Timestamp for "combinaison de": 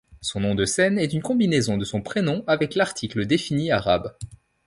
1.21-1.85